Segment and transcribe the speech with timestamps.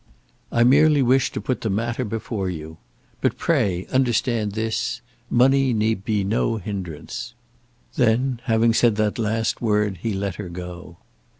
[0.51, 2.77] I merely wish to put the matter before you.
[3.21, 7.35] But, pray, understand this; money need be no hindrance."
[7.97, 10.97] Then, having said that last word, he let her go.